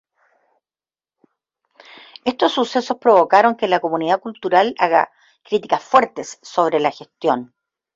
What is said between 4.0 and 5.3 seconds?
cultural haga